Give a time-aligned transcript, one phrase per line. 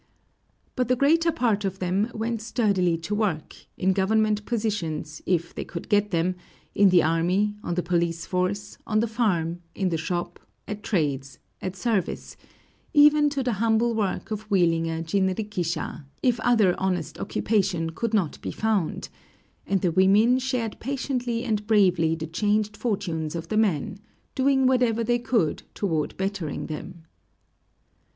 [0.75, 5.63] But the greater part of them went sturdily to work, in government positions if they
[5.63, 6.37] could get them,
[6.73, 11.37] in the army, on the police force, on the farm, in the shop, at trades,
[11.61, 12.35] at service,
[12.95, 18.41] even to the humble work of wheeling a jinrikisha, if other honest occupation could not
[18.41, 19.09] be found;
[19.67, 23.99] and the women shared patiently and bravely the changed fortunes of the men,
[24.33, 27.05] doing whatever they could toward bettering them.